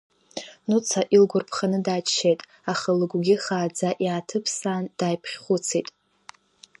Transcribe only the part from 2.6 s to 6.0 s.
аха лыгәгьы хааӡа иааҭыԥсаан дааиԥхьхәыцит…